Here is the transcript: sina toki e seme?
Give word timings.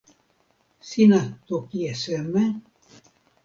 sina 0.87 1.21
toki 1.47 1.77
e 1.91 1.93
seme? 2.01 2.43